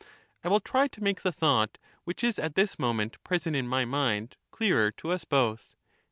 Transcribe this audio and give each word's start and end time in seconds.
I 0.43 0.47
will 0.49 0.61
try 0.61 0.87
to 0.87 1.03
make 1.03 1.21
the 1.21 1.31
thought, 1.31 1.77
which 2.05 2.23
is 2.23 2.39
at 2.39 2.55
this 2.55 2.79
moment 2.79 3.23
present 3.23 3.55
in 3.55 3.67
my 3.67 3.85
mind, 3.85 4.35
clearer 4.49 4.91
to 4.93 5.11
us 5.11 5.25
both. 5.25 5.75